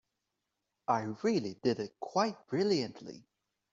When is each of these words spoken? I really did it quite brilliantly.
I 0.87 1.01
really 1.21 1.59
did 1.61 1.79
it 1.79 1.93
quite 1.99 2.47
brilliantly. 2.47 3.23